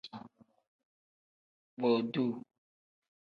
[1.79, 2.29] Boduu.